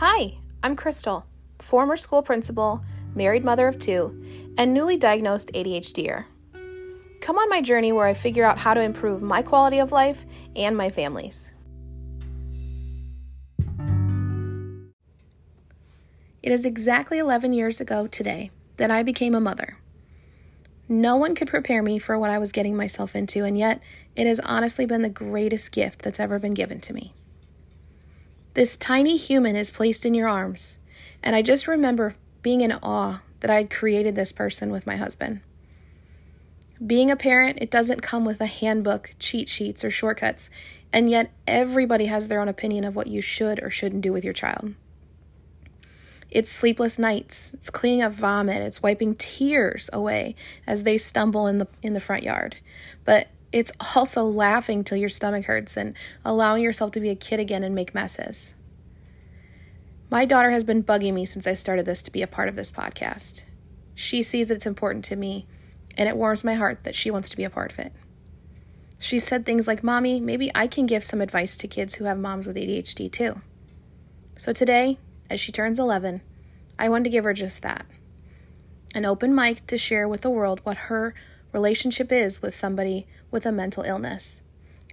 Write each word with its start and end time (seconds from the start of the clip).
Hi, 0.00 0.38
I'm 0.62 0.76
Crystal, 0.76 1.26
former 1.58 1.96
school 1.96 2.22
principal, 2.22 2.84
married 3.16 3.44
mother 3.44 3.66
of 3.66 3.80
two, 3.80 4.54
and 4.56 4.72
newly 4.72 4.96
diagnosed 4.96 5.50
ADHDer. 5.54 6.24
Come 7.20 7.36
on 7.36 7.48
my 7.48 7.60
journey 7.60 7.90
where 7.90 8.06
I 8.06 8.14
figure 8.14 8.44
out 8.44 8.58
how 8.58 8.74
to 8.74 8.80
improve 8.80 9.22
my 9.24 9.42
quality 9.42 9.80
of 9.80 9.90
life 9.90 10.24
and 10.54 10.76
my 10.76 10.88
family's. 10.90 11.52
It 16.44 16.52
is 16.52 16.64
exactly 16.64 17.18
11 17.18 17.52
years 17.52 17.80
ago 17.80 18.06
today 18.06 18.52
that 18.76 18.92
I 18.92 19.02
became 19.02 19.34
a 19.34 19.40
mother. 19.40 19.78
No 20.88 21.16
one 21.16 21.34
could 21.34 21.48
prepare 21.48 21.82
me 21.82 21.98
for 21.98 22.16
what 22.16 22.30
I 22.30 22.38
was 22.38 22.52
getting 22.52 22.76
myself 22.76 23.16
into, 23.16 23.42
and 23.42 23.58
yet 23.58 23.82
it 24.14 24.28
has 24.28 24.38
honestly 24.38 24.86
been 24.86 25.02
the 25.02 25.08
greatest 25.08 25.72
gift 25.72 26.02
that's 26.02 26.20
ever 26.20 26.38
been 26.38 26.54
given 26.54 26.78
to 26.82 26.94
me. 26.94 27.14
This 28.58 28.76
tiny 28.76 29.16
human 29.16 29.54
is 29.54 29.70
placed 29.70 30.04
in 30.04 30.14
your 30.14 30.26
arms, 30.26 30.78
and 31.22 31.36
I 31.36 31.42
just 31.42 31.68
remember 31.68 32.16
being 32.42 32.60
in 32.60 32.72
awe 32.72 33.20
that 33.38 33.52
I 33.52 33.54
had 33.54 33.70
created 33.70 34.16
this 34.16 34.32
person 34.32 34.72
with 34.72 34.84
my 34.84 34.96
husband. 34.96 35.42
Being 36.84 37.08
a 37.08 37.14
parent, 37.14 37.58
it 37.60 37.70
doesn't 37.70 38.02
come 38.02 38.24
with 38.24 38.40
a 38.40 38.46
handbook, 38.46 39.14
cheat 39.20 39.48
sheets, 39.48 39.84
or 39.84 39.92
shortcuts, 39.92 40.50
and 40.92 41.08
yet 41.08 41.30
everybody 41.46 42.06
has 42.06 42.26
their 42.26 42.40
own 42.40 42.48
opinion 42.48 42.82
of 42.82 42.96
what 42.96 43.06
you 43.06 43.20
should 43.20 43.62
or 43.62 43.70
shouldn't 43.70 44.02
do 44.02 44.12
with 44.12 44.24
your 44.24 44.34
child. 44.34 44.74
It's 46.28 46.50
sleepless 46.50 46.98
nights, 46.98 47.54
it's 47.54 47.70
cleaning 47.70 48.02
up 48.02 48.12
vomit, 48.12 48.62
it's 48.62 48.82
wiping 48.82 49.14
tears 49.14 49.88
away 49.92 50.34
as 50.66 50.82
they 50.82 50.98
stumble 50.98 51.46
in 51.46 51.58
the 51.58 51.68
in 51.80 51.92
the 51.92 52.00
front 52.00 52.24
yard. 52.24 52.56
But 53.04 53.28
it's 53.52 53.72
also 53.94 54.24
laughing 54.24 54.84
till 54.84 54.98
your 54.98 55.08
stomach 55.08 55.46
hurts 55.46 55.76
and 55.76 55.94
allowing 56.24 56.62
yourself 56.62 56.90
to 56.92 57.00
be 57.00 57.10
a 57.10 57.14
kid 57.14 57.40
again 57.40 57.64
and 57.64 57.74
make 57.74 57.94
messes. 57.94 58.54
My 60.10 60.24
daughter 60.24 60.50
has 60.50 60.64
been 60.64 60.82
bugging 60.82 61.12
me 61.12 61.26
since 61.26 61.46
I 61.46 61.52
started 61.52 61.84
this 61.84 62.00
to 62.02 62.10
be 62.10 62.22
a 62.22 62.26
part 62.26 62.48
of 62.48 62.56
this 62.56 62.70
podcast. 62.70 63.44
She 63.94 64.22
sees 64.22 64.50
it's 64.50 64.64
important 64.64 65.04
to 65.06 65.16
me, 65.16 65.46
and 65.98 66.08
it 66.08 66.16
warms 66.16 66.44
my 66.44 66.54
heart 66.54 66.84
that 66.84 66.94
she 66.94 67.10
wants 67.10 67.28
to 67.28 67.36
be 67.36 67.44
a 67.44 67.50
part 67.50 67.72
of 67.72 67.78
it. 67.78 67.92
She 68.98 69.18
said 69.18 69.44
things 69.44 69.68
like, 69.68 69.84
Mommy, 69.84 70.18
maybe 70.18 70.50
I 70.54 70.66
can 70.66 70.86
give 70.86 71.04
some 71.04 71.20
advice 71.20 71.56
to 71.58 71.68
kids 71.68 71.96
who 71.96 72.06
have 72.06 72.18
moms 72.18 72.46
with 72.46 72.56
ADHD 72.56 73.12
too. 73.12 73.42
So 74.38 74.54
today, 74.54 74.98
as 75.28 75.40
she 75.40 75.52
turns 75.52 75.78
11, 75.78 76.22
I 76.78 76.88
wanted 76.88 77.04
to 77.04 77.10
give 77.10 77.24
her 77.24 77.34
just 77.34 77.62
that 77.62 77.84
an 78.94 79.04
open 79.04 79.34
mic 79.34 79.66
to 79.66 79.76
share 79.76 80.08
with 80.08 80.22
the 80.22 80.30
world 80.30 80.60
what 80.64 80.88
her 80.88 81.14
relationship 81.52 82.10
is 82.10 82.40
with 82.40 82.54
somebody 82.54 83.06
with 83.30 83.44
a 83.44 83.52
mental 83.52 83.82
illness, 83.82 84.40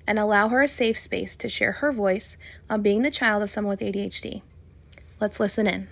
and 0.06 0.20
allow 0.20 0.50
her 0.50 0.62
a 0.62 0.68
safe 0.68 1.00
space 1.00 1.36
to 1.38 1.48
share 1.48 1.72
her 1.74 1.94
voice 1.94 2.38
on 2.70 2.82
being 2.82 3.02
the 3.02 3.10
child 3.10 3.42
of 3.42 3.50
someone 3.50 3.72
with 3.72 3.80
ADHD. 3.80 4.42
Let's 5.20 5.40
listen 5.40 5.66
in. 5.66 5.88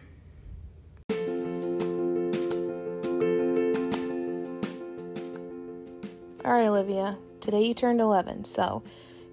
All 6.46 6.52
right, 6.52 6.68
Olivia, 6.68 7.18
today 7.40 7.66
you 7.66 7.74
turned 7.74 8.02
11, 8.02 8.44
so 8.44 8.84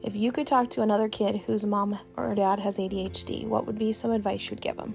if 0.05 0.15
you 0.15 0.31
could 0.31 0.47
talk 0.47 0.71
to 0.71 0.83
another 0.83 1.09
kid 1.09 1.39
whose 1.45 1.67
mom 1.67 1.99
or 2.17 2.33
dad 2.37 2.61
has 2.61 2.79
ADHD, 2.79 3.47
what 3.49 3.67
would 3.67 3.79
be 3.79 3.93
some 3.93 4.13
advice 4.13 4.49
you'd 4.49 4.61
give 4.61 4.77
them? 4.77 4.95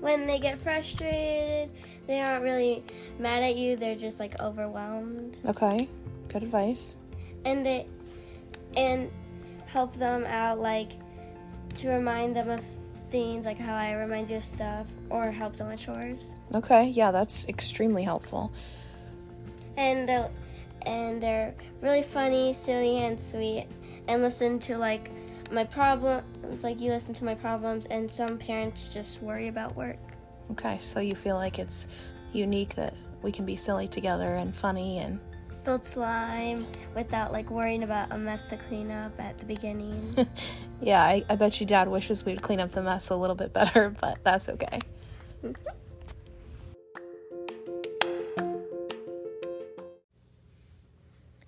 When 0.00 0.26
they 0.26 0.38
get 0.38 0.58
frustrated, 0.58 1.70
they 2.06 2.20
aren't 2.20 2.44
really 2.44 2.84
mad 3.18 3.42
at 3.42 3.56
you, 3.56 3.76
they're 3.76 3.96
just 3.96 4.20
like 4.20 4.38
overwhelmed. 4.40 5.38
Okay, 5.46 5.88
good 6.28 6.42
advice. 6.42 7.00
And 7.46 7.64
they 7.64 7.86
and 8.76 9.10
help 9.64 9.96
them 9.96 10.24
out 10.26 10.58
like 10.58 10.92
to 11.76 11.88
remind 11.88 12.36
them 12.36 12.50
of 12.50 12.64
things 13.14 13.46
like 13.46 13.58
how 13.58 13.76
I 13.76 13.92
remind 13.92 14.28
you 14.28 14.38
of 14.38 14.42
stuff 14.42 14.88
or 15.08 15.30
help 15.30 15.54
them 15.54 15.68
with 15.68 15.78
chores. 15.78 16.36
Okay, 16.52 16.88
yeah, 16.88 17.12
that's 17.12 17.46
extremely 17.46 18.02
helpful. 18.02 18.50
And 19.76 20.08
they'll 20.08 20.32
and 20.84 21.22
they're 21.22 21.54
really 21.80 22.02
funny, 22.02 22.52
silly, 22.52 22.98
and 22.98 23.18
sweet, 23.20 23.68
and 24.08 24.20
listen 24.20 24.58
to 24.60 24.76
like 24.76 25.12
my 25.52 25.62
problems. 25.62 26.64
Like 26.64 26.80
you 26.80 26.90
listen 26.90 27.14
to 27.14 27.24
my 27.24 27.36
problems, 27.36 27.86
and 27.86 28.10
some 28.10 28.36
parents 28.36 28.92
just 28.92 29.22
worry 29.22 29.46
about 29.46 29.76
work. 29.76 29.98
Okay, 30.50 30.78
so 30.80 30.98
you 30.98 31.14
feel 31.14 31.36
like 31.36 31.60
it's 31.60 31.86
unique 32.32 32.74
that 32.74 32.94
we 33.22 33.30
can 33.30 33.46
be 33.46 33.54
silly 33.54 33.86
together 33.86 34.34
and 34.34 34.56
funny 34.56 34.98
and 34.98 35.20
build 35.64 35.84
slime 35.84 36.66
without 36.94 37.32
like 37.32 37.50
worrying 37.50 37.82
about 37.82 38.12
a 38.12 38.18
mess 38.18 38.48
to 38.50 38.56
clean 38.56 38.90
up 38.90 39.18
at 39.18 39.38
the 39.38 39.46
beginning. 39.46 40.14
yeah, 40.80 41.02
I, 41.02 41.24
I 41.28 41.36
bet 41.36 41.60
you 41.60 41.66
dad 41.66 41.88
wishes 41.88 42.24
we'd 42.24 42.42
clean 42.42 42.60
up 42.60 42.72
the 42.72 42.82
mess 42.82 43.08
a 43.08 43.16
little 43.16 43.36
bit 43.36 43.52
better, 43.52 43.94
but 44.00 44.22
that's 44.22 44.48
okay. 44.48 44.80
Mm-hmm. 45.42 45.54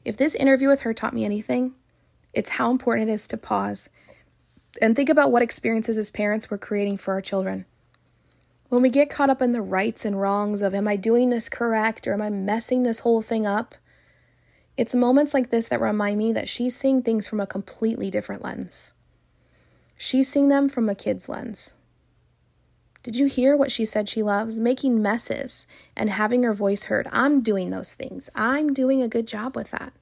If 0.04 0.16
this 0.16 0.36
interview 0.36 0.68
with 0.68 0.82
her 0.82 0.94
taught 0.94 1.14
me 1.14 1.24
anything, 1.24 1.74
it's 2.32 2.50
how 2.50 2.70
important 2.70 3.10
it 3.10 3.12
is 3.12 3.26
to 3.26 3.36
pause 3.36 3.90
and 4.80 4.94
think 4.94 5.08
about 5.08 5.32
what 5.32 5.42
experiences 5.42 5.98
as 5.98 6.10
parents 6.10 6.48
we're 6.48 6.58
creating 6.58 6.96
for 6.96 7.12
our 7.12 7.20
children. 7.20 7.66
When 8.68 8.82
we 8.82 8.90
get 8.90 9.10
caught 9.10 9.30
up 9.30 9.42
in 9.42 9.50
the 9.52 9.62
rights 9.62 10.04
and 10.04 10.20
wrongs 10.20 10.62
of, 10.62 10.74
am 10.74 10.86
I 10.86 10.94
doing 10.94 11.30
this 11.30 11.48
correct 11.48 12.06
or 12.06 12.12
am 12.12 12.22
I 12.22 12.30
messing 12.30 12.84
this 12.84 13.00
whole 13.00 13.20
thing 13.20 13.46
up? 13.46 13.74
It's 14.76 14.94
moments 14.94 15.32
like 15.32 15.50
this 15.50 15.68
that 15.68 15.80
remind 15.80 16.18
me 16.18 16.32
that 16.32 16.48
she's 16.48 16.76
seeing 16.76 17.02
things 17.02 17.26
from 17.26 17.40
a 17.40 17.46
completely 17.46 18.10
different 18.10 18.42
lens. 18.42 18.94
She's 19.96 20.28
seeing 20.28 20.48
them 20.48 20.68
from 20.68 20.88
a 20.88 20.94
kid's 20.94 21.28
lens. 21.28 21.76
Did 23.02 23.16
you 23.16 23.26
hear 23.26 23.56
what 23.56 23.72
she 23.72 23.84
said 23.84 24.08
she 24.08 24.22
loves? 24.22 24.58
Making 24.58 25.00
messes 25.00 25.66
and 25.96 26.10
having 26.10 26.42
her 26.42 26.52
voice 26.52 26.84
heard. 26.84 27.08
I'm 27.12 27.40
doing 27.40 27.70
those 27.70 27.94
things. 27.94 28.28
I'm 28.34 28.74
doing 28.74 29.00
a 29.00 29.08
good 29.08 29.26
job 29.26 29.56
with 29.56 29.70
that. 29.70 29.92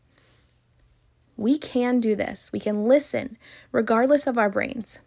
We 1.36 1.58
can 1.58 2.00
do 2.00 2.16
this. 2.16 2.50
We 2.52 2.60
can 2.60 2.86
listen, 2.86 3.36
regardless 3.72 4.26
of 4.26 4.38
our 4.38 4.48
brains. 4.48 5.00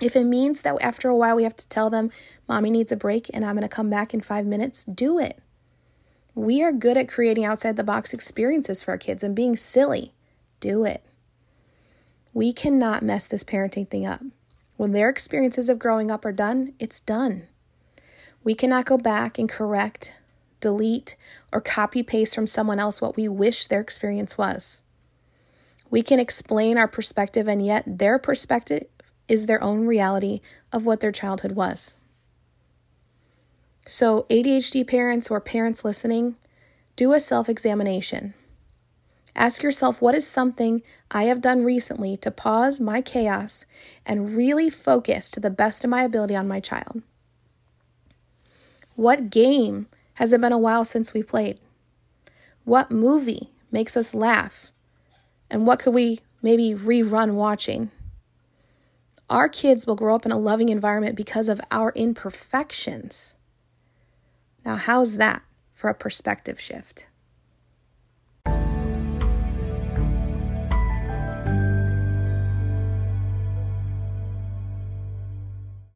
If 0.00 0.16
it 0.16 0.24
means 0.24 0.62
that 0.62 0.76
after 0.80 1.08
a 1.08 1.16
while 1.16 1.36
we 1.36 1.42
have 1.42 1.56
to 1.56 1.68
tell 1.68 1.90
them, 1.90 2.10
Mommy 2.48 2.70
needs 2.70 2.92
a 2.92 2.96
break 2.96 3.28
and 3.34 3.44
I'm 3.44 3.56
going 3.56 3.62
to 3.62 3.68
come 3.68 3.90
back 3.90 4.14
in 4.14 4.20
five 4.20 4.46
minutes, 4.46 4.84
do 4.84 5.18
it. 5.18 5.38
We 6.38 6.62
are 6.62 6.70
good 6.70 6.96
at 6.96 7.08
creating 7.08 7.44
outside 7.44 7.76
the 7.76 7.82
box 7.82 8.14
experiences 8.14 8.84
for 8.84 8.92
our 8.92 8.96
kids 8.96 9.24
and 9.24 9.34
being 9.34 9.56
silly. 9.56 10.14
Do 10.60 10.84
it. 10.84 11.02
We 12.32 12.52
cannot 12.52 13.02
mess 13.02 13.26
this 13.26 13.42
parenting 13.42 13.90
thing 13.90 14.06
up. 14.06 14.22
When 14.76 14.92
their 14.92 15.08
experiences 15.08 15.68
of 15.68 15.80
growing 15.80 16.12
up 16.12 16.24
are 16.24 16.30
done, 16.30 16.74
it's 16.78 17.00
done. 17.00 17.48
We 18.44 18.54
cannot 18.54 18.84
go 18.84 18.96
back 18.96 19.36
and 19.36 19.48
correct, 19.48 20.16
delete, 20.60 21.16
or 21.52 21.60
copy 21.60 22.04
paste 22.04 22.36
from 22.36 22.46
someone 22.46 22.78
else 22.78 23.00
what 23.00 23.16
we 23.16 23.26
wish 23.26 23.66
their 23.66 23.80
experience 23.80 24.38
was. 24.38 24.82
We 25.90 26.04
can 26.04 26.20
explain 26.20 26.78
our 26.78 26.86
perspective, 26.86 27.48
and 27.48 27.66
yet 27.66 27.98
their 27.98 28.16
perspective 28.16 28.86
is 29.26 29.46
their 29.46 29.60
own 29.60 29.88
reality 29.88 30.40
of 30.72 30.86
what 30.86 31.00
their 31.00 31.10
childhood 31.10 31.52
was. 31.52 31.96
So, 33.90 34.26
ADHD 34.28 34.86
parents 34.86 35.30
or 35.30 35.40
parents 35.40 35.82
listening, 35.82 36.36
do 36.94 37.14
a 37.14 37.20
self 37.20 37.48
examination. 37.48 38.34
Ask 39.34 39.62
yourself 39.62 40.02
what 40.02 40.14
is 40.14 40.26
something 40.26 40.82
I 41.10 41.22
have 41.22 41.40
done 41.40 41.64
recently 41.64 42.18
to 42.18 42.30
pause 42.30 42.80
my 42.80 43.00
chaos 43.00 43.64
and 44.04 44.36
really 44.36 44.68
focus 44.68 45.30
to 45.30 45.40
the 45.40 45.48
best 45.48 45.84
of 45.84 45.90
my 45.90 46.02
ability 46.02 46.36
on 46.36 46.46
my 46.46 46.60
child? 46.60 47.00
What 48.94 49.30
game 49.30 49.86
has 50.16 50.34
it 50.34 50.40
been 50.42 50.52
a 50.52 50.58
while 50.58 50.84
since 50.84 51.14
we 51.14 51.22
played? 51.22 51.58
What 52.64 52.90
movie 52.90 53.52
makes 53.72 53.96
us 53.96 54.14
laugh? 54.14 54.70
And 55.48 55.66
what 55.66 55.78
could 55.78 55.94
we 55.94 56.20
maybe 56.42 56.74
rerun 56.74 57.32
watching? 57.32 57.90
Our 59.30 59.48
kids 59.48 59.86
will 59.86 59.96
grow 59.96 60.14
up 60.14 60.26
in 60.26 60.32
a 60.32 60.36
loving 60.36 60.68
environment 60.68 61.16
because 61.16 61.48
of 61.48 61.58
our 61.70 61.90
imperfections. 61.94 63.37
Now, 64.68 64.76
how's 64.76 65.16
that 65.16 65.40
for 65.72 65.88
a 65.88 65.94
perspective 65.94 66.60
shift? 66.60 67.07